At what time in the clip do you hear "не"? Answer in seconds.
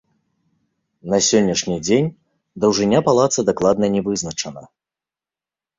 3.99-4.05